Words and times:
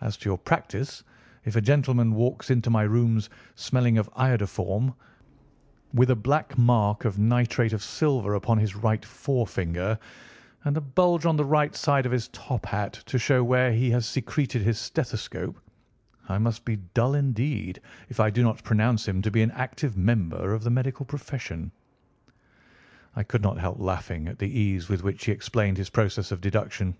As 0.00 0.16
to 0.18 0.28
your 0.30 0.38
practice, 0.38 1.02
if 1.44 1.56
a 1.56 1.60
gentleman 1.60 2.12
walks 2.14 2.50
into 2.52 2.70
my 2.70 2.82
rooms 2.82 3.28
smelling 3.56 3.98
of 3.98 4.08
iodoform, 4.14 4.94
with 5.92 6.08
a 6.10 6.14
black 6.14 6.56
mark 6.56 7.04
of 7.04 7.18
nitrate 7.18 7.72
of 7.72 7.82
silver 7.82 8.36
upon 8.36 8.58
his 8.58 8.76
right 8.76 9.04
forefinger, 9.04 9.98
and 10.64 10.76
a 10.76 10.80
bulge 10.80 11.26
on 11.26 11.36
the 11.36 11.44
right 11.44 11.74
side 11.74 12.06
of 12.06 12.12
his 12.12 12.28
top 12.28 12.64
hat 12.64 12.92
to 13.06 13.18
show 13.18 13.42
where 13.42 13.72
he 13.72 13.90
has 13.90 14.06
secreted 14.06 14.62
his 14.62 14.78
stethoscope, 14.78 15.58
I 16.28 16.38
must 16.38 16.64
be 16.64 16.76
dull, 16.94 17.16
indeed, 17.16 17.80
if 18.08 18.20
I 18.20 18.30
do 18.30 18.44
not 18.44 18.62
pronounce 18.62 19.08
him 19.08 19.20
to 19.22 19.32
be 19.32 19.42
an 19.42 19.50
active 19.50 19.96
member 19.96 20.54
of 20.54 20.62
the 20.62 20.70
medical 20.70 21.04
profession." 21.04 21.72
I 23.16 23.24
could 23.24 23.42
not 23.42 23.58
help 23.58 23.80
laughing 23.80 24.28
at 24.28 24.38
the 24.38 24.48
ease 24.60 24.88
with 24.88 25.02
which 25.02 25.24
he 25.24 25.32
explained 25.32 25.76
his 25.76 25.90
process 25.90 26.30
of 26.30 26.40
deduction. 26.40 26.96